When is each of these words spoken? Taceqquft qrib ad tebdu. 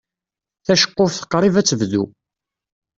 Taceqquft 0.65 1.23
qrib 1.31 1.55
ad 1.57 1.65
tebdu. 1.67 2.03